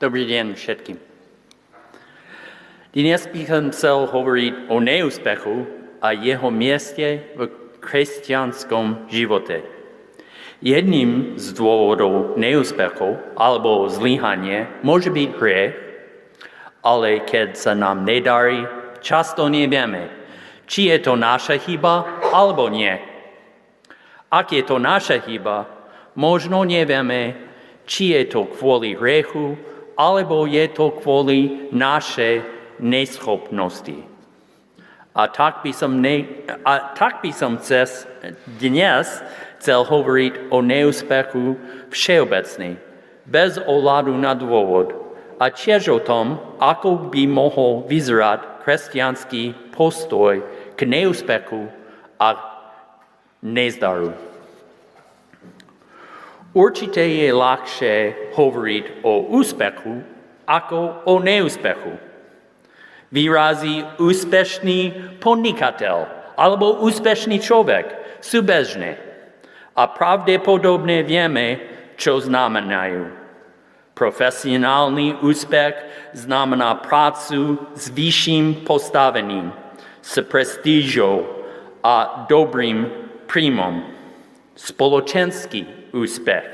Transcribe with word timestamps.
Dobrý 0.00 0.24
deň 0.24 0.56
všetkým. 0.56 0.96
Dnes 2.96 3.20
by 3.20 3.40
som 3.44 3.68
chcel 3.68 4.08
hovoriť 4.08 4.72
o 4.72 4.80
neúspechu 4.80 5.68
a 6.00 6.16
jeho 6.16 6.48
mieste 6.48 7.28
v 7.36 7.52
kresťanskom 7.84 9.12
živote. 9.12 9.60
Jedným 10.64 11.36
z 11.36 11.52
dôvodov 11.52 12.40
neúspechov 12.40 13.36
alebo 13.36 13.92
zlyhanie 13.92 14.72
môže 14.80 15.12
byť 15.12 15.28
hriech, 15.36 15.76
ale 16.80 17.20
keď 17.20 17.60
sa 17.60 17.76
nám 17.76 18.08
nedarí, 18.08 18.64
často 19.04 19.52
nevieme, 19.52 20.08
či 20.64 20.88
je 20.88 20.96
to 21.04 21.12
naša 21.12 21.60
chyba 21.60 22.24
alebo 22.32 22.72
nie. 22.72 22.96
Ak 24.32 24.48
je 24.48 24.64
to 24.64 24.80
naša 24.80 25.20
chyba, 25.20 25.68
možno 26.16 26.64
nevieme, 26.64 27.36
či 27.84 28.16
je 28.16 28.32
to 28.32 28.48
kvôli 28.48 28.96
hriechu 28.96 29.60
alebo 30.00 30.48
je 30.48 30.64
to 30.72 30.96
kvôli 31.04 31.68
našej 31.76 32.40
neschopnosti. 32.80 34.00
A 35.12 35.28
tak 35.28 35.60
by 35.60 35.76
som, 35.76 36.00
ne, 36.00 36.24
a 36.64 36.96
tak 36.96 37.20
by 37.20 37.28
som 37.28 37.60
cez 37.60 38.08
dnes 38.56 39.20
chcel 39.60 39.84
hovoriť 39.84 40.48
o 40.48 40.64
neúspechu 40.64 41.60
všeobecný, 41.92 42.80
bez 43.28 43.60
ohľadu 43.60 44.16
na 44.16 44.32
dôvod, 44.32 44.96
a 45.40 45.52
tiež 45.52 45.92
o 45.92 46.00
tom, 46.00 46.40
ako 46.60 47.12
by 47.12 47.24
mohol 47.28 47.84
vyzerať 47.84 48.64
kresťanský 48.64 49.72
postoj 49.72 50.40
k 50.76 50.80
neúspechu 50.84 51.68
a 52.20 52.36
nezdaru. 53.40 54.29
Určite 56.50 56.98
je 56.98 57.30
ľahšie 57.30 57.94
hovoriť 58.34 59.06
o 59.06 59.30
úspechu 59.38 60.02
ako 60.50 61.06
o 61.06 61.22
neúspechu. 61.22 61.94
Výrazy 63.14 63.86
úspešný 64.02 64.80
podnikateľ 65.22 65.96
alebo 66.34 66.82
úspešný 66.82 67.38
človek 67.38 68.18
sú 68.18 68.42
bežné 68.42 68.98
a 69.78 69.86
pravdepodobne 69.86 71.06
vieme, 71.06 71.62
čo 71.94 72.18
znamenajú. 72.18 73.06
Profesionálny 73.94 75.22
úspech 75.22 75.74
znamená 76.18 76.82
prácu 76.82 77.62
s 77.78 77.94
vyšším 77.94 78.66
postavením, 78.66 79.54
s 80.02 80.18
prestížou 80.26 81.30
a 81.84 82.26
dobrým 82.26 82.90
príjmom. 83.30 83.86
Spoločenský 84.58 85.79
úspech. 85.92 86.46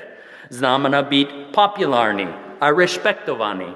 Znamená 0.49 1.03
byť 1.03 1.51
populárny 1.51 2.31
a 2.63 2.67
rešpektovaný. 2.71 3.75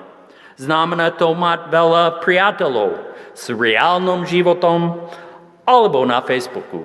Znamená 0.60 1.16
to 1.16 1.32
mať 1.32 1.72
veľa 1.72 2.20
priateľov 2.20 2.90
s 3.32 3.48
reálnym 3.48 4.28
životom 4.28 5.08
alebo 5.64 6.04
na 6.04 6.20
Facebooku. 6.20 6.84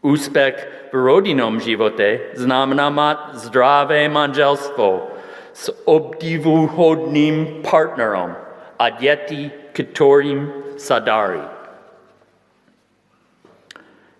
Úspech 0.00 0.56
v 0.90 0.96
rodinnom 0.96 1.60
živote 1.60 2.32
znamená 2.38 2.88
mať 2.88 3.18
zdravé 3.46 4.08
manželstvo 4.08 5.12
s 5.52 5.68
obdivuhodným 5.84 7.60
partnerom 7.60 8.32
a 8.80 8.84
deti, 8.96 9.52
ktorým 9.76 10.48
sa 10.80 11.04
darí. 11.04 11.44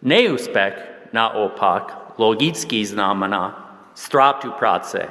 Neúspech 0.05 0.75
naopak 1.13 2.00
logicky 2.19 2.83
znamená 2.87 3.55
stratu 3.95 4.55
práce, 4.57 5.05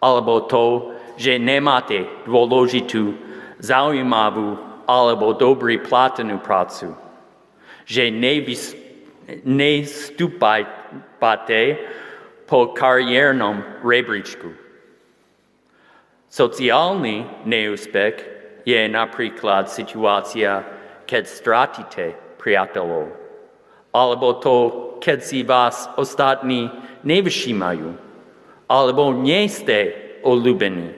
alebo 0.00 0.48
to, 0.48 0.96
že 1.20 1.36
nemáte 1.36 2.08
dôležitú, 2.24 3.14
zaujímavú 3.60 4.56
alebo 4.88 5.36
dobrý 5.36 5.78
platenú 5.84 6.40
prácu, 6.40 6.96
že 7.84 8.08
nevys, 8.08 8.72
nestúpate 9.44 10.80
po 12.48 12.72
kariérnom 12.72 13.84
rebríčku. 13.84 14.48
Sociálny 16.32 17.44
neúspech 17.44 18.16
je 18.64 18.80
napríklad 18.88 19.68
situácia, 19.68 20.64
keď 21.04 21.22
stratíte 21.28 22.16
priateľov, 22.40 23.19
alebo 23.90 24.38
to, 24.38 24.56
keď 25.02 25.18
si 25.22 25.42
vás 25.42 25.90
ostatní 25.98 26.70
nevšímajú, 27.02 27.96
alebo 28.70 29.10
nie 29.16 29.48
ste 29.50 29.96
olúbení. 30.22 30.94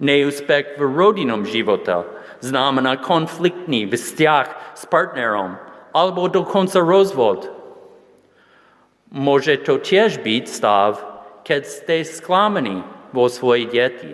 Neúspech 0.00 0.80
v 0.80 0.82
rodinnom 0.82 1.44
živote 1.44 2.08
znamená 2.40 2.96
konfliktný 2.96 3.84
vzťah 3.84 4.72
s 4.72 4.88
partnerom, 4.88 5.60
alebo 5.92 6.26
dokonca 6.32 6.80
rozvod. 6.80 7.52
Môže 9.12 9.60
to 9.60 9.76
tiež 9.76 10.24
byť 10.24 10.44
stav, 10.48 10.90
keď 11.44 11.62
ste 11.68 11.96
sklamaní 12.06 12.80
vo 13.12 13.28
svojej 13.28 13.66
deti, 13.68 14.12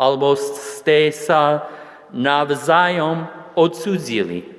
alebo 0.00 0.34
ste 0.34 1.14
sa 1.14 1.68
navzájom 2.10 3.28
odsudzili. 3.54 4.51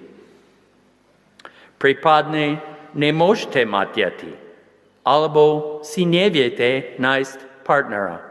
Prípadne 1.84 2.64
nemôžete 2.96 3.68
mať 3.68 3.88
deti, 3.92 4.32
alebo 5.04 5.44
si 5.84 6.08
neviete 6.08 6.96
nájsť 6.96 7.68
partnera. 7.68 8.24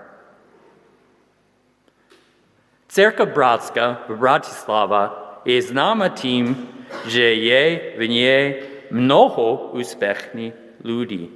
Cerka 2.88 3.28
Bratska 3.28 4.08
v 4.08 4.16
Bratislava 4.16 5.02
je 5.44 5.60
známa 5.60 6.16
tým, 6.16 6.56
že 7.04 7.36
je 7.36 7.64
v 8.00 8.02
nej 8.08 8.44
mnoho 8.88 9.76
úspešných 9.76 10.80
ľudí. 10.80 11.28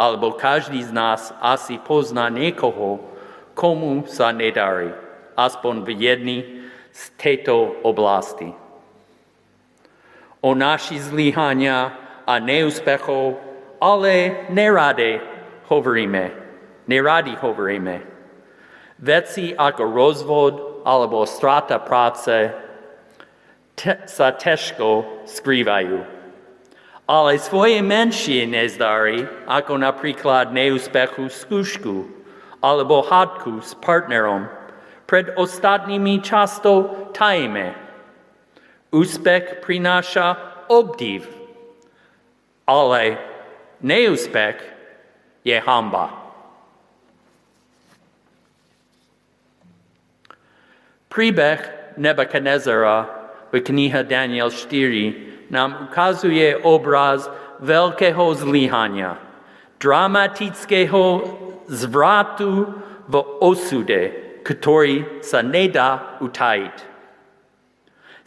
Alebo 0.00 0.40
každý 0.40 0.80
z 0.80 0.96
nás 0.96 1.28
asi 1.44 1.76
pozná 1.76 2.32
niekoho, 2.32 3.04
komu 3.52 4.08
sa 4.08 4.32
nedarí, 4.32 4.96
aspoň 5.36 5.84
v 5.84 5.88
jednej 5.92 6.40
z 6.88 7.02
tejto 7.20 7.84
oblasti. 7.84 8.56
O 10.40 10.56
naši 10.56 10.96
zlyhania 10.96 11.92
a 12.24 12.40
neúspechov, 12.40 13.36
ale 13.80 14.46
nerade 14.48 15.20
hovoríme. 15.68 16.32
Neradi 16.88 17.36
hovoríme. 17.36 17.96
Veci 19.00 19.56
ako 19.56 19.82
rozvod 19.88 20.54
alebo 20.84 21.24
strata 21.24 21.80
práce 21.80 22.52
te, 23.76 23.96
sa 24.04 24.36
ťažko 24.36 25.24
skrývajú. 25.24 26.04
Ale 27.10 27.40
svoje 27.40 27.80
menšie 27.80 28.44
nezdary, 28.44 29.24
ako 29.48 29.80
napríklad 29.80 30.52
neúspechu 30.52 31.26
skúšku 31.32 32.06
alebo 32.60 33.00
hádku 33.00 33.64
s 33.64 33.72
partnerom, 33.80 34.46
pred 35.08 35.32
ostatnými 35.34 36.22
často 36.22 36.86
tajme. 37.16 37.74
Úspech 38.90 39.62
prináša 39.62 40.34
obdiv 40.66 41.40
ale 42.70 43.18
neúspech 43.82 44.62
je 45.42 45.58
hamba. 45.58 46.14
Príbeh 51.10 51.58
Nebukadnezara 51.98 53.10
v 53.50 53.58
knihe 53.58 54.06
Daniel 54.06 54.54
4 54.54 55.50
nám 55.50 55.90
ukazuje 55.90 56.54
obraz 56.62 57.26
veľkého 57.58 58.30
zlyhania, 58.38 59.18
dramatického 59.82 61.02
zvratu 61.66 62.70
v 63.10 63.14
osude, 63.42 64.00
ktorý 64.46 65.18
sa 65.18 65.42
nedá 65.42 66.22
utajiť. 66.22 66.89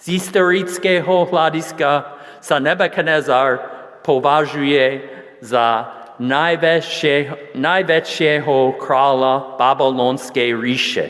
Z 0.03 0.19
historického 0.19 1.31
hľadiska 1.31 2.19
sa 2.43 2.59
Nebukadnezar 2.59 3.63
považuje 4.03 4.99
za 5.39 5.87
najväčšie, 6.19 7.15
najväčšieho 7.55 8.83
kráľa 8.83 9.55
babylonskej 9.55 10.59
ríše. 10.59 11.07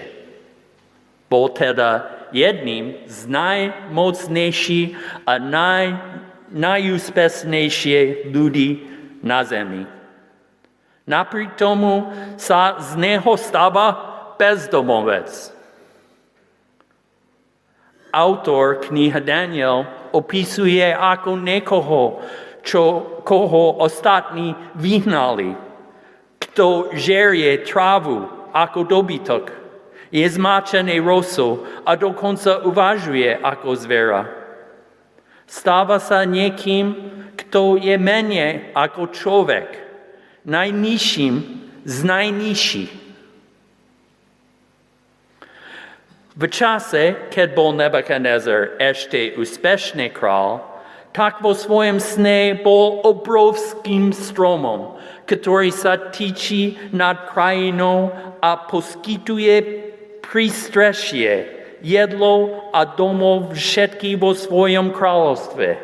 Bol 1.25 1.49
teda 1.57 2.05
jedným 2.29 3.09
z 3.09 3.33
najmocnejších 3.33 5.25
a 5.25 5.41
naj, 5.41 5.85
najúspesnejších 6.53 8.29
ľudí 8.29 8.69
na 9.25 9.41
zemi. 9.41 9.89
Napriek 11.09 11.57
tomu 11.57 12.13
sa 12.37 12.77
z 12.77 12.93
neho 13.01 13.33
stáva 13.41 13.87
bezdomovec. 14.37 15.52
Autor 18.13 18.77
knihy 18.77 19.17
Daniel 19.25 19.89
opisuje 20.13 20.85
ako 20.93 21.41
niekoho, 21.41 22.21
čo, 22.61 23.17
koho 23.25 23.81
ostatní 23.81 24.53
vyhnali, 24.77 25.57
kto 26.37 26.93
žerie 26.93 27.65
trávu 27.65 28.29
ako 28.53 28.85
dobytok, 28.85 29.45
Je 30.13 30.29
zmáčený 30.29 31.01
rosou 31.01 31.65
a 31.81 31.97
dokonca 31.97 32.61
uvažuje 32.61 33.33
ako 33.33 33.73
zvera. 33.73 34.29
Stáva 35.49 35.97
sa 35.97 36.21
niekým, 36.21 36.93
kto 37.33 37.81
je 37.81 37.97
menej 37.97 38.69
ako 38.77 39.09
človek, 39.09 39.73
najnižším 40.45 41.33
z 41.81 41.95
najnižších. 42.05 42.91
V 46.33 46.49
čase, 46.49 47.29
keď 47.29 47.53
bol 47.53 47.77
Nebuchadnezzar 47.77 48.73
ešte 48.81 49.37
úspešný 49.37 50.09
král, 50.09 50.65
tak 51.13 51.45
vo 51.45 51.53
svojom 51.53 52.01
sne 52.01 52.57
bol 52.57 53.05
obrovským 53.05 54.09
stromom, 54.09 54.97
ktorý 55.29 55.69
sa 55.69 56.09
týči 56.09 56.89
nad 56.89 57.29
krajinou 57.29 58.09
a 58.41 58.57
poskytuje 58.65 59.85
prístrešie, 60.25 61.33
jedlo 61.85 62.65
a 62.73 62.81
domov 62.81 63.53
všetky 63.53 64.17
vo 64.17 64.33
svojom 64.33 64.89
kráľovstve. 64.89 65.77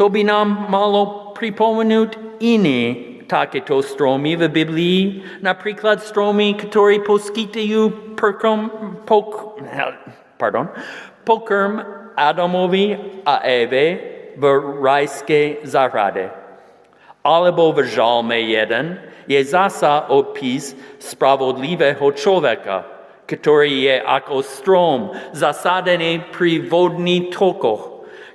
To 0.00 0.08
by 0.08 0.24
nám 0.24 0.72
malo 0.72 1.36
pripomenúť 1.36 2.40
iné 2.40 3.11
takéto 3.32 3.80
stromy 3.80 4.36
v 4.36 4.52
Biblii, 4.52 5.00
napríklad 5.40 6.04
stromy, 6.04 6.52
ktoré 6.52 7.00
poskytujú 7.00 8.12
pokrm, 8.12 8.68
pok, 9.08 9.56
pardon, 10.36 10.68
pokrm 11.24 11.80
Adamovi 12.12 12.92
a 13.24 13.40
Eve 13.40 13.86
v 14.36 14.44
rajskej 14.84 15.64
zahrade. 15.64 16.28
Alebo 17.24 17.72
v 17.72 17.88
Žalme 17.88 18.36
1 18.36 19.24
je 19.30 19.40
zasa 19.46 20.12
opis 20.12 20.76
spravodlivého 21.00 22.04
človeka, 22.12 22.84
ktorý 23.24 23.88
je 23.88 23.96
ako 24.02 24.36
strom 24.44 25.00
zasadený 25.32 26.28
pri 26.34 26.68
vodných 26.68 27.32
tokoch, 27.32 27.91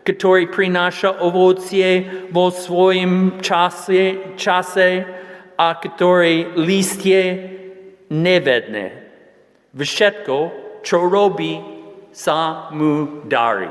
ktorý 0.07 0.47
prináša 0.47 1.19
ovocie 1.19 2.07
vo 2.31 2.47
svojom 2.47 3.43
čase, 3.43 4.31
čase 4.39 5.03
a 5.59 5.67
ktorý 5.75 6.55
listie 6.63 7.21
nevedne. 8.07 9.03
Všetko, 9.75 10.35
čo 10.79 11.11
robí, 11.11 11.59
sa 12.15 12.71
mu 12.71 13.21
darí. 13.27 13.67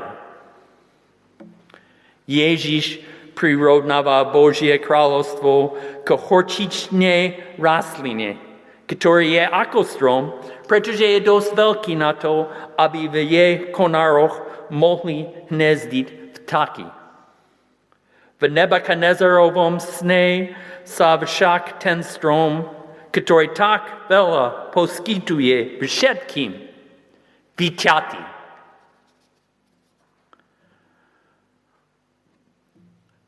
Ježiš 2.29 3.01
prirovnáva 3.33 4.29
Božie 4.29 4.77
kráľovstvo 4.77 5.73
k 6.05 6.09
horčičnej 6.15 7.21
rastline, 7.57 8.37
ktorý 8.85 9.41
je 9.41 9.43
ako 9.43 9.79
strom, 9.83 10.23
pretože 10.69 11.01
je 11.03 11.27
dosť 11.27 11.49
veľký 11.57 11.93
na 11.97 12.13
to, 12.13 12.45
aby 12.77 13.09
v 13.09 13.15
jej 13.25 13.53
konároch 13.73 14.47
mohli 14.71 15.27
hnezdiť 15.51 16.26
vtáky. 16.47 16.87
V 18.39 18.47
Nebuchadnezarovom 18.47 19.83
sne 19.83 20.55
sa 20.87 21.19
však 21.19 21.83
ten 21.83 21.99
strom, 21.99 22.63
ktorý 23.11 23.51
tak 23.51 24.07
veľa 24.07 24.71
poskytuje 24.71 25.83
všetkým, 25.83 26.51
vyťatý. 27.59 28.23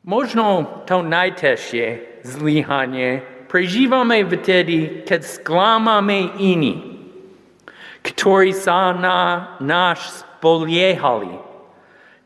Možno 0.00 0.80
to 0.88 1.04
najtežšie 1.04 1.86
zlyhanie 2.24 3.20
prežívame 3.50 4.22
vtedy, 4.22 5.02
keď 5.02 5.20
sklámame 5.26 6.38
iní, 6.38 7.02
ktorí 8.06 8.54
sa 8.54 8.94
na 8.94 9.18
náš 9.58 10.22
spoliehali, 10.22 11.49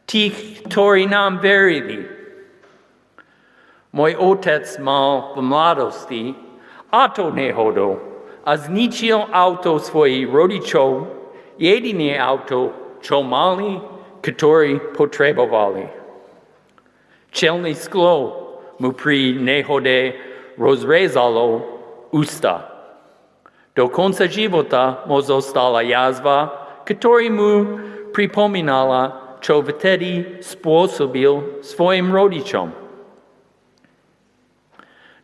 tých, 0.04 0.64
ktorí 0.68 1.08
nám 1.08 1.40
verili. 1.40 2.04
Môj 3.94 4.18
otec 4.18 4.66
mal 4.82 5.38
v 5.38 5.40
mladosti 5.40 6.22
auto 6.90 7.30
nehodou 7.30 8.02
a 8.42 8.58
zničil 8.58 9.30
auto 9.30 9.78
svojich 9.78 10.26
rodičov, 10.28 11.06
jediné 11.56 12.18
auto, 12.18 12.74
čo 13.00 13.22
mali, 13.22 13.78
ktoré 14.20 14.80
potrebovali. 14.92 15.86
Čelné 17.30 17.72
sklo 17.78 18.16
mu 18.82 18.90
pri 18.94 19.38
nehode 19.38 20.16
rozrezalo 20.58 21.62
ústa. 22.10 22.70
Do 23.74 23.90
konca 23.90 24.30
života 24.30 25.02
mu 25.10 25.18
zostala 25.18 25.82
jazva, 25.82 26.50
ktorý 26.86 27.26
mu 27.30 27.52
pripomínala, 28.14 29.23
čo 29.44 29.60
vtedy 29.60 30.40
spôsobil 30.40 31.60
svojim 31.60 32.08
rodičom. 32.08 32.72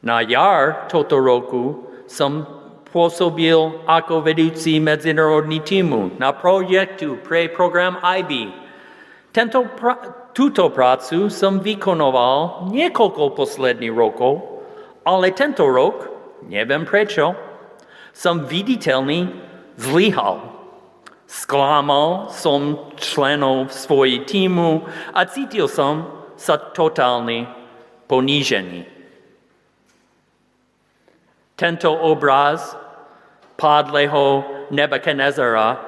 Na 0.05 0.21
jar 0.21 0.85
tohto 0.93 1.17
roku 1.17 1.89
som 2.05 2.45
pôsobil 2.93 3.57
ako 3.89 4.21
vedúci 4.21 4.77
medzinárodný 4.77 5.65
týmu 5.65 6.21
na 6.21 6.37
projektu 6.37 7.17
pre 7.25 7.49
program 7.49 7.97
IB. 8.05 8.53
Tento 9.33 9.65
pra- 9.73 10.29
túto 10.37 10.69
prácu 10.69 11.33
som 11.33 11.63
vykonoval 11.63 12.69
niekoľko 12.69 13.33
posledných 13.33 13.95
rokov, 13.95 14.43
ale 15.07 15.33
tento 15.33 15.65
rok, 15.65 16.13
neviem 16.45 16.85
prečo, 16.85 17.33
som 18.13 18.45
viditeľný 18.45 19.33
zlyhal. 19.81 20.60
Sklamal 21.31 22.35
som 22.35 22.91
členov 22.99 23.71
svojej 23.71 24.27
týmu 24.27 24.83
a 25.15 25.23
cítil 25.31 25.71
som 25.71 26.27
sa 26.35 26.59
totálne 26.59 27.47
ponížený. 28.11 28.83
Tento 31.55 31.87
obraz 31.87 32.75
padlého 33.55 34.43
Nebuchadnezzara, 34.75 35.79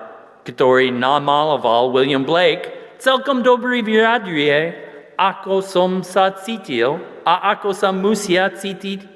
ktorý 0.46 0.94
namaloval 0.94 1.90
William 1.90 2.22
Blake, 2.22 2.94
celkom 3.02 3.42
dobrý 3.42 3.82
vyjadruje, 3.82 4.78
ako 5.18 5.58
som 5.58 6.06
sa 6.06 6.30
cítil 6.38 7.02
a 7.26 7.58
ako 7.58 7.74
sa 7.74 7.90
musia 7.90 8.46
cítiť 8.46 9.10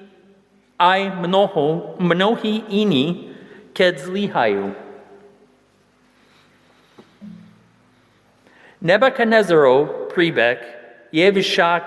aj 0.74 1.22
mnoho, 1.22 1.94
mnohí 2.02 2.66
iní, 2.66 3.30
keď 3.70 3.92
zlyhajú. 4.02 4.85
Nebuchadnezzarov 8.80 10.12
príbeh 10.12 10.60
je 11.08 11.26
však 11.32 11.84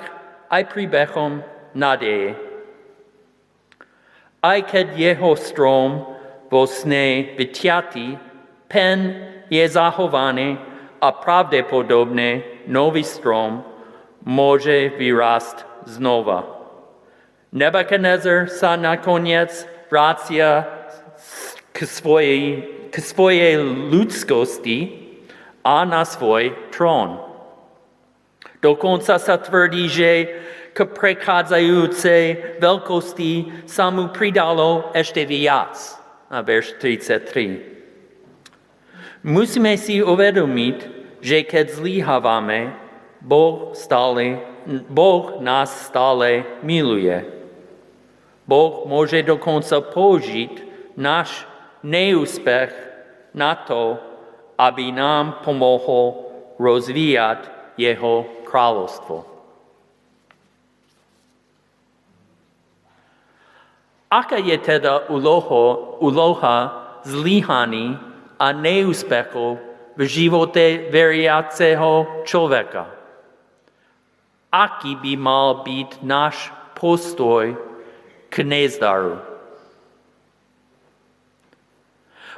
aj 0.50 0.64
príbehom 0.74 1.46
nádeje. 1.78 2.34
Aj 4.42 4.60
keď 4.66 4.98
jeho 4.98 5.38
strom 5.38 6.18
vo 6.50 6.64
sne 6.66 7.38
vyťatý, 7.38 8.18
pen 8.66 9.00
je 9.54 9.64
zahovaný 9.70 10.58
a 10.98 11.14
pravdepodobne 11.14 12.64
nový 12.66 13.06
strom 13.06 13.62
môže 14.26 14.90
vyrásť 14.98 15.86
znova. 15.86 16.48
Nebuchadnezzar 17.54 18.50
sa 18.50 18.74
nakoniec 18.78 19.50
vrácia 19.90 20.66
k 21.74 21.78
svojej, 21.86 22.42
k 22.90 22.96
svojej 22.98 23.58
ľudskosti 23.90 25.09
a 25.70 25.86
na 25.86 26.02
svoj 26.02 26.74
trón. 26.74 27.22
Dokonca 28.58 29.22
sa 29.22 29.38
tvrdí, 29.38 29.86
že 29.86 30.10
k 30.74 30.82
prechádzajúcej 30.82 32.58
veľkosti 32.58 33.62
sa 33.70 33.94
mu 33.94 34.10
pridalo 34.10 34.90
ešte 34.98 35.30
viac. 35.30 35.78
A 36.34 36.42
verš 36.42 36.82
33. 36.82 39.22
Musíme 39.30 39.78
si 39.78 40.02
uvedomiť, 40.02 40.78
že 41.22 41.46
keď 41.46 41.78
zlíhavame, 41.78 42.74
boh, 43.22 43.78
stále, 43.78 44.42
boh 44.90 45.38
nás 45.44 45.92
stále 45.92 46.48
miluje. 46.66 47.22
Boh 48.50 48.90
môže 48.90 49.22
dokonca 49.22 49.78
použiť 49.84 50.66
náš 50.98 51.46
neúspech 51.86 52.74
na 53.38 53.54
to, 53.54 54.09
aby 54.60 54.92
nám 54.92 55.40
pomohol 55.48 56.28
rozvíjať 56.60 57.48
jeho 57.80 58.28
kráľovstvo. 58.44 59.24
Aká 64.12 64.42
je 64.42 64.58
teda 64.58 65.08
úloha, 65.08 65.96
úloha 66.04 66.58
zlyhaný 67.08 67.96
a 68.42 68.52
neúspechov 68.52 69.62
v 69.96 70.02
živote 70.04 70.90
veriaceho 70.90 72.26
človeka. 72.26 72.90
Aký 74.50 74.98
by 74.98 75.14
mal 75.14 75.62
byť 75.62 76.02
náš 76.02 76.50
postoj 76.74 77.54
k 78.34 78.36
nezdaru? 78.42 79.29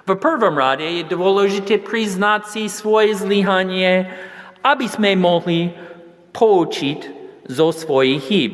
V 0.01 0.17
prvom 0.17 0.57
rade 0.57 0.81
je 0.81 1.03
dôležité 1.05 1.77
priznať 1.77 2.41
si 2.49 2.63
svoje 2.65 3.13
zlyhanie, 3.21 4.09
aby 4.65 4.85
sme 4.89 5.13
mohli 5.13 5.69
poučiť 6.33 6.99
zo 7.45 7.69
svojich 7.69 8.21
chýb. 8.25 8.53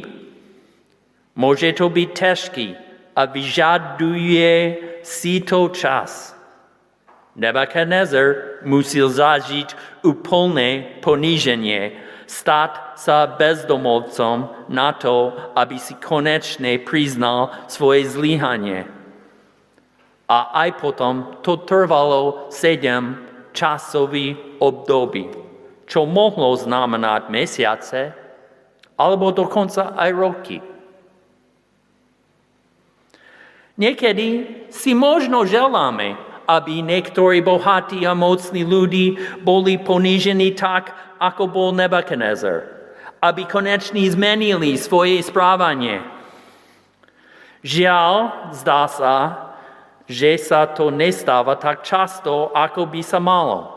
Môže 1.37 1.71
to 1.77 1.87
byť 1.87 2.09
ťažké 2.11 2.67
a 3.15 3.21
vyžaduje 3.29 4.51
si 5.05 5.39
to 5.45 5.71
čas. 5.71 6.33
Nebuchadnezzar 7.37 8.59
musel 8.65 9.13
zažiť 9.13 10.01
úplné 10.01 10.99
poníženie, 11.05 11.93
stať 12.25 12.97
sa 12.97 13.29
bezdomovcom 13.29 14.67
na 14.73 14.89
to, 14.97 15.37
aby 15.53 15.77
si 15.77 15.93
konečne 16.01 16.81
priznal 16.81 17.53
svoje 17.69 18.09
zlyhanie. 18.09 18.96
A 20.27 20.51
aj 20.67 20.69
potom 20.83 21.39
to 21.39 21.63
trvalo 21.63 22.51
sedem 22.51 23.23
časový 23.55 24.59
období, 24.59 25.31
čo 25.87 26.03
mohlo 26.03 26.51
znamenať 26.53 27.31
mesiace, 27.31 28.11
alebo 28.99 29.31
dokonca 29.31 29.95
aj 29.95 30.09
roky. 30.11 30.57
Niekedy 33.77 34.27
si 34.73 34.91
možno 34.97 35.45
želáme, 35.45 36.17
aby 36.49 36.81
niektorí 36.81 37.45
bohatí 37.45 38.03
a 38.03 38.17
mocní 38.17 38.65
ľudí 38.65 39.19
boli 39.45 39.77
ponížení 39.77 40.57
tak, 40.57 40.95
ako 41.21 41.45
bol 41.49 41.69
Nebuchadnezzar, 41.71 42.65
aby 43.21 43.45
konečne 43.45 44.01
zmenili 44.09 44.77
svoje 44.77 45.21
správanie. 45.21 46.01
Žiaľ, 47.61 48.13
zdá 48.53 48.85
sa, 48.89 49.15
že 50.07 50.39
sa 50.39 50.63
to 50.71 50.87
nestáva 50.87 51.59
tak 51.59 51.83
často, 51.83 52.55
ako 52.55 52.87
by 52.87 53.01
sa 53.03 53.19
malo. 53.19 53.75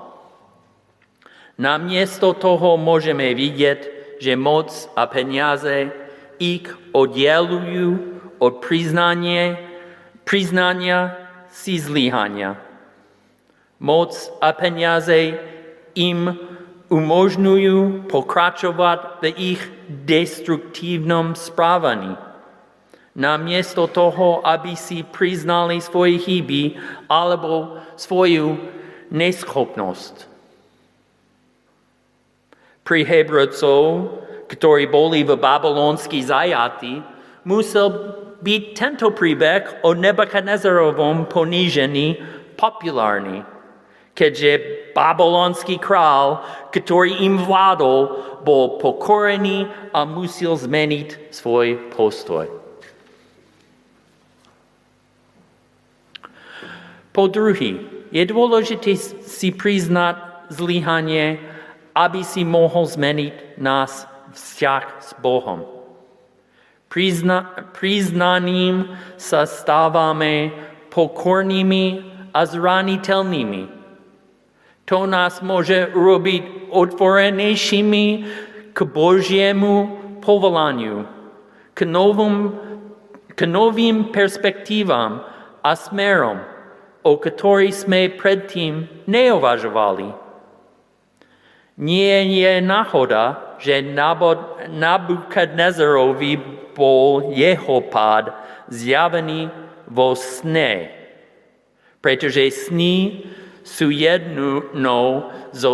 Namiesto 1.59 2.33
toho 2.39 2.79
môžeme 2.79 3.35
vidieť, 3.35 3.81
že 4.23 4.39
moc 4.39 4.71
a 4.95 5.05
peniaze 5.11 5.91
ich 6.41 6.65
oddelujú 6.95 7.91
od 8.41 8.65
priznania, 8.65 9.61
priznania 10.25 11.19
si 11.53 11.77
zlyhania. 11.77 12.57
Moc 13.83 14.15
a 14.41 14.55
peniaze 14.57 15.37
im 15.99 16.33
umožňujú 16.89 18.09
pokračovať 18.09 19.01
v 19.21 19.23
ich 19.37 19.63
destruktívnom 19.89 21.35
správaní 21.35 22.30
namiesto 23.21 23.85
toho, 23.85 24.41
aby 24.41 24.73
si 24.73 25.05
priznali 25.05 25.77
svoje 25.85 26.17
chyby 26.17 26.81
alebo 27.05 27.77
svoju 28.01 28.57
neschopnosť. 29.13 30.25
Pri 32.81 33.05
Hebrocov, 33.05 34.09
ktorí 34.49 34.89
boli 34.89 35.23
v 35.23 35.37
babylonský 35.37 36.25
zajatí, 36.25 37.05
musel 37.45 38.17
byť 38.41 38.63
tento 38.73 39.13
príbeh 39.13 39.85
o 39.85 39.93
Nebukadnezarovom 39.93 41.29
ponížení 41.29 42.19
populárny, 42.57 43.45
keďže 44.17 44.51
babylonský 44.97 45.77
král, 45.79 46.41
ktorý 46.73 47.21
im 47.21 47.39
vládol, 47.39 48.01
bol 48.43 48.81
pokorený 48.81 49.69
a 49.93 50.09
musel 50.09 50.57
zmeniť 50.57 51.31
svoj 51.31 51.93
postoj. 51.93 52.49
Po 57.11 57.27
druhý, 57.27 57.83
je 58.11 58.23
dôležité 58.27 58.95
si 58.99 59.51
priznať 59.55 60.47
zlyhanie, 60.51 61.39
aby 61.95 62.23
si 62.23 62.43
mohol 62.43 62.87
zmeniť 62.87 63.59
nás 63.59 64.07
vzťah 64.31 64.85
s 65.03 65.11
Bohom. 65.19 65.67
Prizna, 66.91 67.71
priznaním 67.71 68.99
sa 69.15 69.47
stávame 69.47 70.51
pokornými 70.91 72.03
a 72.35 72.41
zraniteľnými. 72.47 73.63
To 74.91 75.07
nás 75.07 75.39
môže 75.39 75.87
robiť 75.95 76.71
otvorenejšími 76.75 78.07
k 78.75 78.79
Božiemu 78.91 79.75
povolaniu, 80.19 81.07
k, 81.79 81.87
novom, 81.87 82.59
k 83.39 83.47
novým 83.47 84.11
perspektívam 84.11 85.23
a 85.63 85.71
smerom 85.79 86.50
o 87.01 87.17
ktorý 87.17 87.73
sme 87.73 88.13
predtým 88.13 88.89
neuvažovali. 89.09 90.13
Nie 91.81 92.29
je 92.29 92.61
náhoda, 92.61 93.57
že 93.57 93.81
Nabukadnezarovi 94.69 96.37
bol 96.77 97.33
jeho 97.33 97.81
pád 97.89 98.37
zjavený 98.69 99.49
vo 99.89 100.13
sne, 100.13 100.93
pretože 102.05 102.69
sny 102.69 103.25
sú 103.65 103.89
jednou 103.93 105.33
zo 105.57 105.73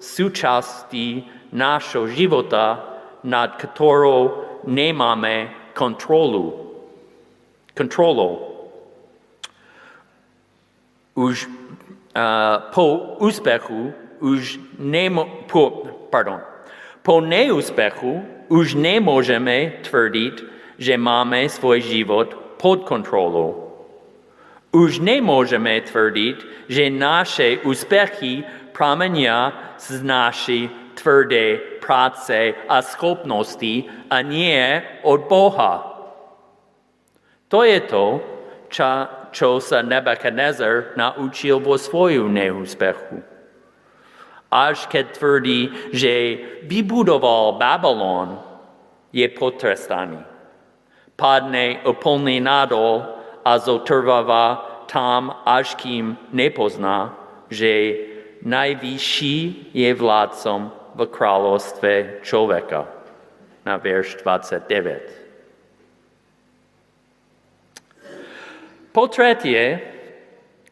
súčastí 0.00 1.28
nášho 1.52 2.08
života, 2.08 2.80
nad 3.24 3.56
ktorou 3.56 4.44
nemáme 4.68 5.48
kontrolu. 5.76 6.72
Kontrolou 7.72 8.53
už 11.14 11.46
uh, 11.46 12.70
po 12.74 13.18
úspechu 13.22 13.94
už 14.24 14.56
nemo, 14.78 15.46
po, 15.50 15.86
pardon, 16.08 16.40
po 17.04 17.20
neúspechu 17.20 18.24
už 18.48 18.74
nemôžeme 18.78 19.84
tvrdiť, 19.84 20.36
že 20.80 20.94
máme 20.96 21.44
svoj 21.46 21.84
život 21.84 22.56
pod 22.56 22.88
kontrolou. 22.88 23.60
Už 24.74 24.98
nemôžeme 24.98 25.84
tvrdiť, 25.86 26.66
že 26.66 26.90
naše 26.90 27.62
úspechy 27.62 28.42
pramenia 28.74 29.54
z 29.78 30.02
našej 30.02 30.62
tvrdé 30.98 31.78
práce 31.78 32.56
a 32.66 32.82
schopnosti 32.82 33.86
a 34.10 34.24
nie 34.24 34.82
od 35.06 35.28
Boha. 35.30 35.94
To 37.52 37.62
je 37.62 37.78
to, 37.86 38.06
čo, 38.72 39.06
čo 39.34 39.58
sa 39.58 39.82
Nebuchadnezzar 39.82 40.94
naučil 40.94 41.58
vo 41.58 41.74
svoju 41.74 42.30
neúspechu. 42.30 43.18
Až 44.54 44.86
keď 44.86 45.18
tvrdí, 45.18 45.60
že 45.90 46.38
vybudoval 46.62 47.58
Babylon, 47.58 48.38
je 49.10 49.26
potrestaný. 49.34 50.22
Padne 51.18 51.82
úplne 51.82 52.38
nadol 52.38 53.02
a 53.42 53.58
zotrváva 53.58 54.62
tam, 54.86 55.42
až 55.42 55.74
kým 55.74 56.14
nepozná, 56.30 57.14
že 57.50 57.98
najvyšší 58.46 59.70
je 59.74 59.90
vládcom 59.94 60.70
v 60.94 61.00
kráľovstve 61.10 62.22
človeka. 62.22 62.86
Na 63.66 63.78
verš 63.78 64.22
29. 64.22 65.23
Po 68.94 69.10
tretie, 69.10 69.82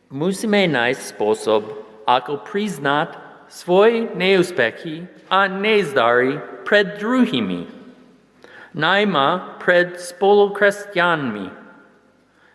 musíme 0.06 0.70
nájsť 0.70 1.02
spôsob, 1.10 1.62
ako 2.06 2.46
priznať 2.46 3.18
svoje 3.50 4.14
neúspechy 4.14 5.10
a 5.26 5.50
nezdary 5.50 6.38
pred 6.62 7.02
druhými, 7.02 7.66
najmä 8.78 9.58
pred 9.58 9.98
spolukresťanmi. 9.98 11.46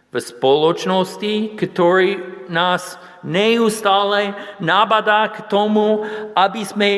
V 0.08 0.16
spoločnosti, 0.16 1.60
ktorý 1.60 2.10
nás 2.48 2.96
neustále 3.28 4.40
nabadá 4.64 5.28
k 5.36 5.52
tomu, 5.52 6.08
aby 6.32 6.64
sme 6.64 6.92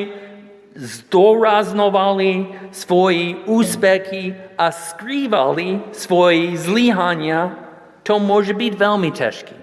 zdôraznovali 0.77 2.53
svoje 2.69 3.33
úspechy 3.49 4.37
a 4.61 4.69
skrývali 4.69 5.89
svoje 5.89 6.53
zlyhania, 6.53 7.68
to 8.09 8.17
môže 8.17 8.57
byť 8.57 8.73
veľmi 8.73 9.13
ťažké. 9.13 9.53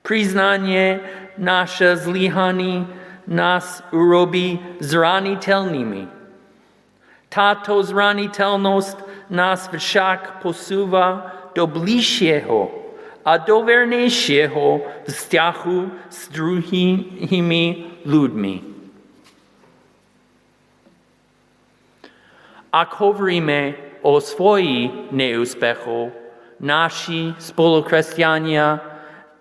Priznanie 0.00 1.04
naše 1.36 1.92
zlyhaní 2.00 2.88
nás 3.28 3.84
urobí 3.92 4.56
zraniteľnými. 4.80 6.08
Táto 7.28 7.84
zraniteľnosť 7.84 9.28
nás 9.28 9.68
však 9.68 10.40
posúva 10.40 11.36
do 11.52 11.68
bližšieho 11.68 12.72
a 13.28 13.36
do 13.36 13.60
vernejšieho 13.60 14.80
vzťahu 15.04 15.78
s 16.08 16.32
druhými 16.32 17.64
ľuďmi. 18.08 18.54
Ak 22.72 22.96
hovoríme 22.96 23.60
o 24.00 24.16
svojich 24.16 25.12
neúspechoch, 25.12 26.21
naši 26.62 27.34
spolukresťania 27.42 28.78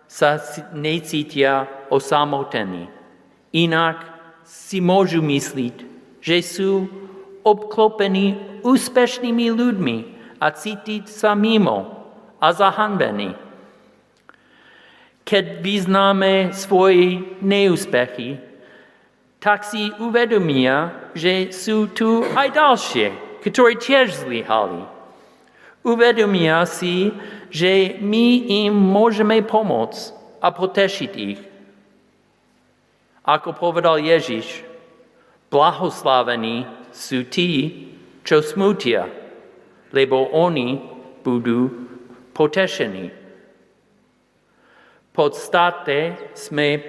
sa 0.09 0.41
necítia 0.73 1.69
osamotení. 1.87 2.89
Inak 3.55 4.03
si 4.43 4.83
môžu 4.83 5.23
myslieť, 5.23 5.87
že 6.19 6.37
sú 6.43 6.89
obklopení 7.47 8.59
úspešnými 8.65 9.47
ľuďmi 9.53 9.97
a 10.41 10.47
cítiť 10.51 11.07
sa 11.07 11.37
mimo 11.37 11.87
a 12.41 12.47
zahanbení. 12.51 13.37
Keď 15.21 15.45
vyznáme 15.61 16.51
svoje 16.51 17.37
neúspechy, 17.39 18.41
tak 19.41 19.65
si 19.65 19.89
uvedomia, 20.01 21.09
že 21.17 21.49
sú 21.53 21.89
tu 21.89 22.21
aj 22.21 22.47
ďalšie, 22.51 23.07
ktorí 23.41 23.73
tiež 23.81 24.25
zlyhali. 24.25 25.00
Uvedomia 25.81 26.61
si, 26.69 27.09
že 27.49 27.97
my 27.97 28.27
im 28.65 28.73
môžeme 28.73 29.41
pomôcť 29.41 30.01
a 30.41 30.53
potešiť 30.53 31.11
ich. 31.17 31.41
Ako 33.25 33.53
povedal 33.57 34.01
Ježiš, 34.01 34.65
blahoslavení 35.49 36.65
sú 36.93 37.25
tí, 37.29 37.49
čo 38.21 38.45
smutia, 38.45 39.09
lebo 39.93 40.29
oni 40.33 40.81
budú 41.25 41.69
potešení. 42.33 43.13
Podstate 45.11 46.31
sme 46.37 46.79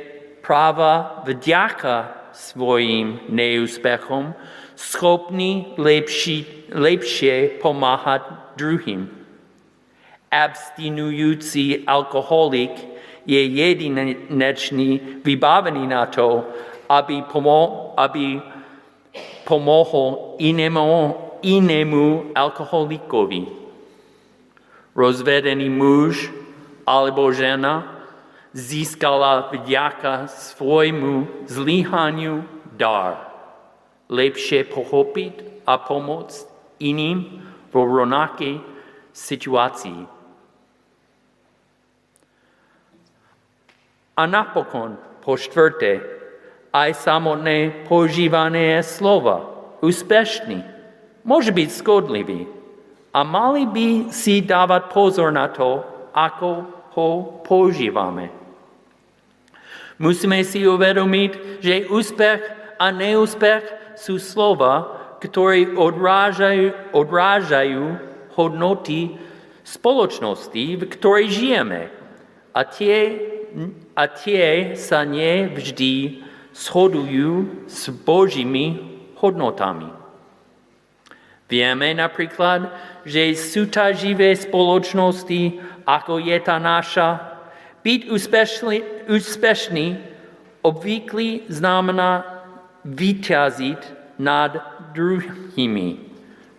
práva 0.44 1.26
vďaka 1.26 2.30
svojim 2.32 3.28
neúspechom 3.28 4.32
schopní 4.78 5.74
lepšie 5.76 7.58
pomáhať 7.60 8.22
druhým. 8.56 9.08
Abstinujúci 10.32 11.84
alkoholik 11.84 12.72
je 13.28 13.38
jedinečný, 13.38 15.20
vybavený 15.22 15.84
na 15.86 16.08
to, 16.08 16.42
aby, 16.88 17.22
pomo- 17.28 17.94
aby 17.96 18.40
pomohol 19.44 20.36
inému, 20.40 21.14
inému 21.44 22.32
alkoholikovi. 22.34 23.46
Rozvedený 24.92 25.68
muž 25.72 26.28
alebo 26.84 27.32
žena 27.32 28.02
získala 28.52 29.48
vďaka 29.48 30.28
svojmu 30.28 31.46
zlyhaniu 31.48 32.44
dar. 32.76 33.32
Lepšie 34.12 34.68
pochopiť 34.68 35.64
a 35.64 35.80
pomôcť 35.80 36.44
iným 36.84 37.40
vo 37.72 37.80
rovnakej 37.88 38.60
situácii. 39.16 40.04
A 44.12 44.22
napokon, 44.28 45.00
po 45.24 45.40
štvrté, 45.40 46.04
aj 46.72 47.00
samotné 47.00 47.88
používanie 47.88 48.80
slova, 48.84 49.48
úspešný, 49.80 50.60
môže 51.24 51.48
byť 51.48 51.68
škodlivý. 51.80 52.44
A 53.12 53.24
mali 53.24 53.68
by 53.68 53.88
si 54.08 54.40
dávať 54.40 54.88
pozor 54.88 55.32
na 55.32 55.48
to, 55.52 55.84
ako 56.16 56.64
ho 56.96 57.08
používame. 57.44 58.32
Musíme 60.00 60.40
si 60.44 60.64
uvedomiť, 60.64 61.60
že 61.60 61.88
úspech 61.92 62.40
a 62.80 62.88
neúspech 62.88 63.96
sú 64.00 64.16
slova, 64.16 65.01
ktoré 65.22 65.70
odrážajú, 65.78 66.74
odrážajú 66.90 67.84
hodnoty 68.34 69.14
spoločnosti, 69.62 70.62
v 70.76 70.82
ktorej 70.90 71.26
žijeme. 71.30 71.82
A 72.52 72.66
tie 72.66 73.30
a 73.92 74.08
tie 74.08 74.72
sa 74.74 75.04
nevždy 75.04 76.24
shodujú 76.56 77.64
s 77.68 77.92
Božími 77.92 78.80
hodnotami. 79.20 79.88
Vieme 81.48 81.92
napríklad, 81.92 82.72
že 83.04 83.36
súťaživé 83.36 84.32
spoločnosti, 84.32 85.60
ako 85.84 86.16
je 86.16 86.36
tá 86.40 86.56
naša, 86.56 87.08
byť 87.84 88.00
úspešný, 88.08 88.76
úspešný 89.12 89.86
obvykle 90.64 91.44
znamená 91.52 92.24
vyťaziť 92.88 94.01
nad 94.18 94.58
druhými. 94.92 96.12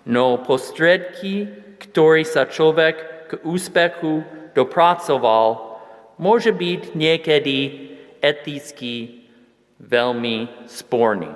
No 0.08 0.42
postredky, 0.42 1.48
ktorý 1.80 2.24
sa 2.28 2.48
človek 2.48 2.96
k 3.30 3.32
úspechu 3.48 4.24
dopracoval, 4.54 5.80
môže 6.20 6.52
byť 6.52 6.82
niekedy 6.94 7.58
eticky 8.24 9.26
veľmi 9.80 10.68
sporný. 10.68 11.32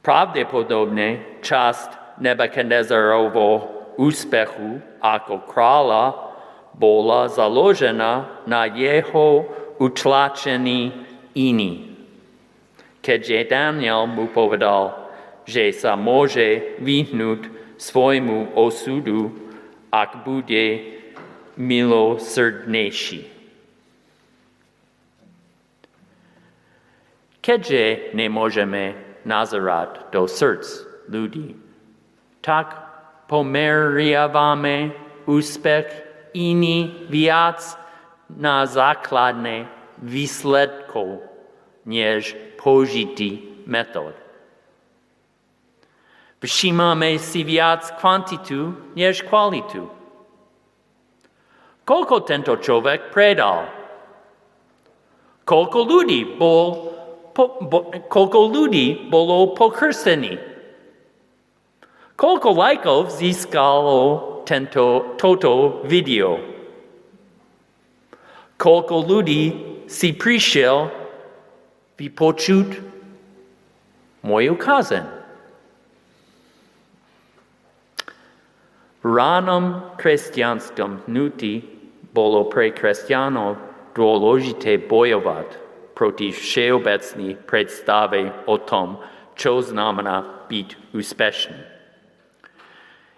Pravdepodobne 0.00 1.40
časť 1.44 2.18
Nebuchadnezarovho 2.18 3.50
úspechu 3.94 4.82
ako 4.98 5.46
kráľa 5.46 6.34
bola 6.74 7.26
založená 7.30 8.42
na 8.46 8.66
jeho 8.66 9.46
utlačení 9.78 10.94
iní. 11.34 11.87
Keďže 13.08 13.48
Daniel 13.48 14.04
mu 14.04 14.28
povedal, 14.28 15.08
že 15.48 15.72
sa 15.72 15.96
môže 15.96 16.76
vyhnúť 16.76 17.48
svojmu 17.80 18.52
osudu, 18.52 19.32
ak 19.88 20.28
bude 20.28 20.84
milosrdnejší. 21.56 23.24
Keďže 27.40 28.12
nemôžeme 28.12 28.92
nazerať 29.24 30.12
do 30.12 30.28
srdc 30.28 30.68
ľudí, 31.08 31.56
tak 32.44 32.76
pomeriavame 33.24 34.92
úspech 35.24 35.88
iný 36.36 37.08
viac 37.08 37.64
na 38.28 38.68
základné 38.68 39.64
výsledkov, 39.96 41.24
než 41.88 42.36
použitý 42.60 43.64
metód. 43.64 44.12
Všímame 46.38 47.18
si 47.18 47.42
viac 47.42 47.98
kvantitu, 47.98 48.76
než 48.94 49.26
kvalitu. 49.26 49.90
Koľko 51.82 52.16
tento 52.28 52.60
človek 52.60 53.10
predal? 53.10 53.66
Koľko 55.48 55.78
ľudí, 55.88 56.36
bol, 56.36 56.92
po, 57.32 57.58
bo, 57.64 57.88
koľko 58.12 58.38
ľudí 58.52 59.08
bolo 59.08 59.56
pokrstený? 59.56 60.36
Koľko 62.14 62.48
lajkov 62.52 62.98
získalo 63.16 63.98
tento, 64.44 65.16
toto 65.16 65.80
video? 65.88 66.38
Koľko 68.60 68.94
ľudí 69.08 69.42
si 69.88 70.12
prišiel 70.12 71.07
vypočuť 71.98 72.68
moju 74.22 74.54
kazen? 74.54 75.06
V 78.98 79.14
ránom 79.14 79.94
kresťanskom 79.98 81.06
hnutí 81.06 81.62
bolo 82.10 82.50
pre 82.50 82.74
kresťanov 82.74 83.58
dôležité 83.94 84.78
bojovať 84.86 85.68
proti 85.94 86.30
všeobecnej 86.30 87.38
predstave 87.42 88.30
o 88.46 88.58
tom, 88.62 89.02
čo 89.34 89.62
znamená 89.62 90.46
byť 90.46 90.94
úspešný. 90.94 91.62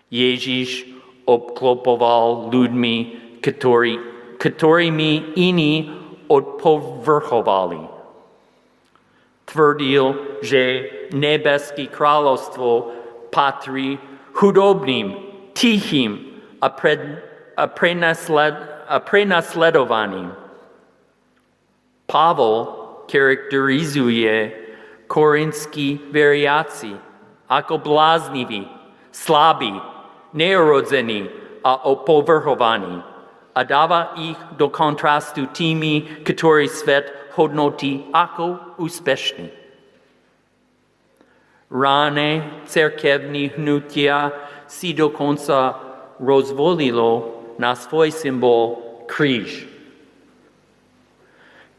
Ježiš 0.09 0.88
obklopoval 1.29 2.51
ľuďmi, 2.51 2.97
ktorý, 3.45 4.01
ktorými 4.40 5.38
iní 5.38 5.93
odpovrchovali. 6.27 8.00
Tvrdil, 9.51 10.39
že 10.47 10.63
nebeské 11.11 11.91
kráľovstvo 11.91 12.95
patrí 13.35 13.99
chudobným, 14.31 15.19
tichým 15.59 16.39
a, 16.63 16.71
pred, 16.71 17.19
a 17.59 17.67
prenasled, 17.67 18.55
a 18.87 18.97
prenasledovaním. 19.03 20.31
Pavol 22.07 22.79
charakterizuje 23.11 24.55
korinskí 25.11 25.99
veriaci 26.15 26.95
ako 27.51 27.83
blázniví, 27.83 28.71
slabí, 29.11 29.75
neurodzení 30.31 31.27
a 31.67 31.91
opovrhovaní 31.91 33.10
a 33.55 33.61
dáva 33.67 34.15
ich 34.17 34.39
do 34.55 34.71
kontrastu 34.71 35.51
tými, 35.51 36.23
ktorí 36.23 36.71
svet 36.71 37.35
hodnotí 37.35 38.07
ako 38.15 38.77
úspešný. 38.79 39.49
Ráne 41.71 42.63
cerkevní 42.67 43.55
hnutia 43.55 44.35
si 44.67 44.91
dokonca 44.91 45.79
rozvolilo 46.19 47.39
na 47.63 47.79
svoj 47.79 48.11
symbol 48.11 48.79
kríž. 49.07 49.71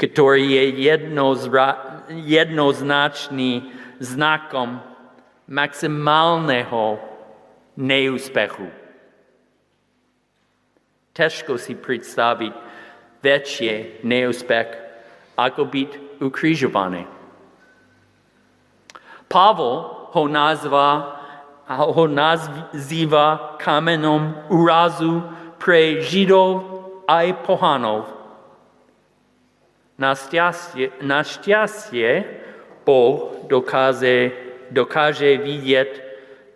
ktorý 0.02 0.58
je 0.58 0.66
jednozra, 0.82 1.68
jednoznačný 2.10 3.70
znakom 4.02 4.82
maximálneho 5.46 6.98
neúspechu. 7.78 8.81
Ťažko 11.12 11.60
si 11.60 11.76
predstaviť 11.76 12.54
väčšie 13.19 14.04
neúspech, 14.08 14.69
ako 15.36 15.62
byť 15.67 15.91
ukrižovaný. 16.24 17.04
Pavol 19.28 19.76
ho 20.12 20.24
nazva, 20.28 21.19
ho 21.67 22.04
nazýva 22.08 23.56
kamenom 23.60 24.52
úrazu 24.52 25.24
pre 25.60 26.04
Židov 26.04 26.67
aj 27.08 27.28
pohanov. 27.47 28.08
Našťastie, 30.00 31.04
našťastie 31.04 32.10
Boh 32.88 33.45
dokáže, 33.47 34.34
dokáže 34.74 35.38
vidieť 35.38 35.91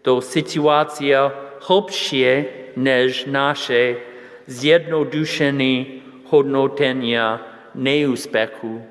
do 0.01 0.19
situácia 0.19 1.29
hlbšie 1.63 2.29
než 2.75 3.29
naše 3.29 4.14
zjednodušené 4.45 6.01
hodnotenia 6.29 7.41
neúspechu 7.75 8.81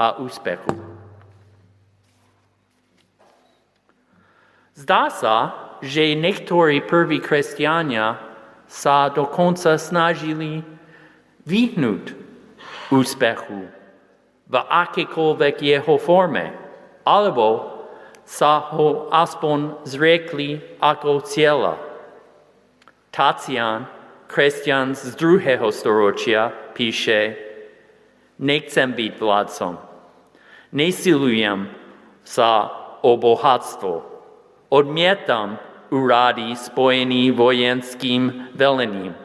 a 0.00 0.16
úspechu. 0.18 0.74
Zdá 4.74 5.12
sa, 5.12 5.36
že 5.84 6.16
niektorí 6.16 6.80
prví 6.80 7.20
kresťania 7.20 8.16
sa 8.64 9.12
dokonca 9.12 9.76
snažili 9.76 10.64
vyhnúť 11.44 12.16
úspechu 12.88 13.68
v 14.50 14.54
akékoľvek 14.56 15.56
jeho 15.62 15.94
forme, 16.00 16.54
alebo 17.04 17.76
sa 18.24 18.62
ho 18.72 19.10
aspoň 19.10 19.84
zriekli 19.84 20.62
ako 20.78 21.22
cieľa. 21.26 21.74
Tacian, 23.10 23.90
kresťan 24.30 24.94
z 24.94 25.18
druhého 25.18 25.74
storočia, 25.74 26.54
píše, 26.70 27.34
nechcem 28.38 28.94
byť 28.94 29.12
vládcom, 29.18 29.74
nesilujem 30.70 31.66
sa 32.22 32.70
o 33.02 33.18
bohatstvo, 33.18 34.06
odmietam 34.70 35.58
úrady 35.90 36.54
spojený 36.54 37.34
vojenským 37.34 38.54
velením. 38.54 39.18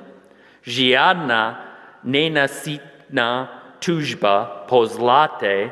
Žiadna 0.66 1.62
nenasytná 2.02 3.32
tužba 3.78 4.66
po 4.66 4.90
zlate 4.90 5.70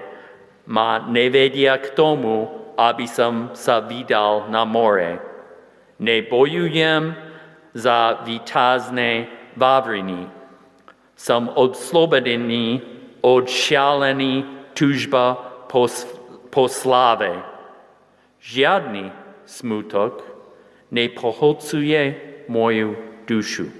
ma 0.69 1.01
nevedia 1.09 1.81
k 1.81 1.89
tomu, 1.97 2.45
aby 2.77 3.09
som 3.09 3.49
sa 3.57 3.81
vydal 3.81 4.53
na 4.53 4.61
more. 4.61 5.17
Nebojujem 5.97 7.32
za 7.73 8.21
výtazné 8.25 9.27
vavriny. 9.57 10.29
Som 11.17 11.49
odslobodený 11.49 12.81
od 13.21 13.49
šialený 13.49 14.45
tužba 14.73 15.37
po, 15.69 15.89
po 16.49 16.65
sláve. 16.69 17.41
Žiadny 18.43 19.09
smutok 19.45 20.21
nepoholcuje 20.91 22.01
moju 22.49 22.97
dušu. 23.25 23.71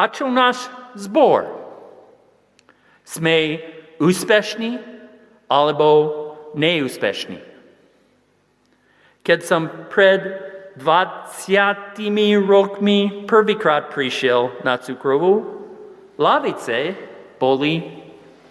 A 0.00 0.10
čo 0.10 0.26
náš 0.26 0.66
zbor? 0.98 1.46
Sme 3.06 3.62
úspešní 4.02 4.82
alebo 5.46 5.86
neúspešní? 6.58 7.51
Keď 9.22 9.40
som 9.46 9.70
pred 9.86 10.20
20 10.78 12.42
rokmi 12.42 13.28
prvýkrát 13.28 13.94
prišiel 13.94 14.50
na 14.66 14.80
cukrovú, 14.82 15.62
lavice 16.18 16.96
boli 17.38 18.02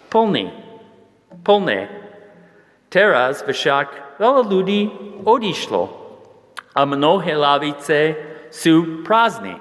plné. 0.08 0.52
plné. 1.44 1.88
Teraz 2.92 3.40
však 3.44 4.20
veľa 4.20 4.42
ľudí 4.44 4.80
odišlo 5.24 5.82
a 6.76 6.80
mnohé 6.84 7.36
lavice 7.36 8.16
sú 8.52 9.04
prázdne. 9.04 9.56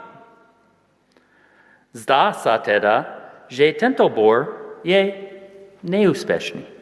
Zdá 1.91 2.31
sa 2.31 2.55
teda, 2.59 3.03
že 3.51 3.75
tento 3.75 4.07
bor 4.07 4.47
je 4.83 5.11
neúspešný. 5.83 6.80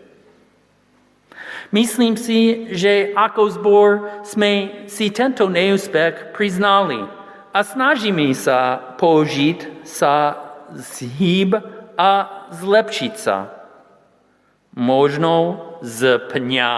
Myslím 1.70 2.18
si, 2.18 2.74
že 2.74 3.14
ako 3.14 3.42
zbor 3.54 3.90
sme 4.26 4.84
si 4.90 5.14
tento 5.14 5.46
neúspech 5.46 6.34
priznali 6.34 7.06
a 7.54 7.60
snažíme 7.62 8.34
sa 8.34 8.78
použiť 8.98 9.86
sa 9.86 10.34
zhyb 10.74 11.54
a 11.94 12.12
zlepšiť 12.50 13.14
sa. 13.14 13.54
Možno 14.74 15.62
z 15.86 16.18
pňa, 16.34 16.74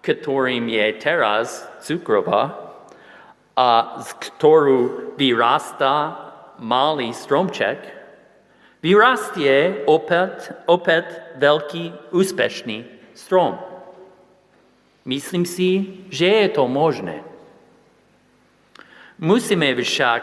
ktorým 0.00 0.64
je 0.72 0.86
teraz 0.96 1.68
cukrová 1.84 2.56
a 3.52 4.00
z 4.00 4.08
ktorú 4.16 5.12
vyrastá 5.20 6.16
malý 6.56 7.12
stromček, 7.12 7.84
vyrastie 8.80 9.84
opäť, 9.84 10.56
opäť 10.64 11.36
veľký 11.36 12.16
úspešný 12.16 13.12
strom. 13.12 13.69
Myslím 15.04 15.48
si, 15.48 16.00
že 16.12 16.26
je 16.26 16.48
to 16.52 16.68
možné. 16.68 17.24
Musíme 19.20 19.72
však 19.76 20.22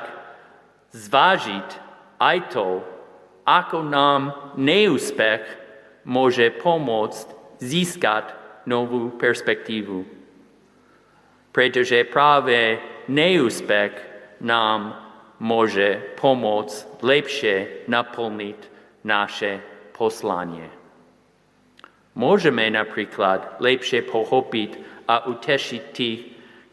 zvážiť 0.93 1.69
aj 2.17 2.37
to, 2.53 2.81
ako 3.45 3.85
nám 3.85 4.53
neúspech 4.57 5.43
môže 6.05 6.49
pomôcť 6.61 7.27
získať 7.61 8.33
novú 8.67 9.13
perspektívu. 9.15 10.03
Pretože 11.53 12.05
práve 12.09 12.77
neúspech 13.09 13.93
nám 14.43 14.93
môže 15.41 16.17
pomôcť 16.17 17.01
lepšie 17.01 17.55
naplniť 17.89 18.59
naše 19.05 19.61
poslanie. 19.93 20.76
Môžeme 22.17 22.65
napríklad 22.73 23.61
lepšie 23.61 24.01
pochopiť 24.09 25.05
a 25.05 25.29
utešiť 25.29 25.83
tých, 25.93 26.21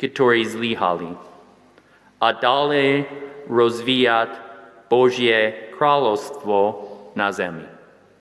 ktorí 0.00 0.40
zlyhali 0.48 1.12
a 2.24 2.26
ďalej 2.32 3.04
rozvíjať 3.52 4.30
Božie 4.88 5.68
kráľovstvo 5.76 6.58
na 7.12 7.28
zemi. 7.28 7.73